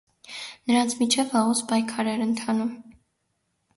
[0.71, 2.73] Նրանց միջև վաղուց պայքար էր ընթանում։